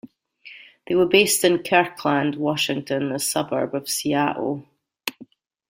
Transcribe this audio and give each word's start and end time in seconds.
They 0.87 0.95
were 0.95 1.05
based 1.05 1.43
in 1.43 1.61
Kirkland, 1.61 2.33
Washington, 2.33 3.11
a 3.11 3.19
suburb 3.19 3.75
of 3.75 3.87
Seattle. 3.87 4.65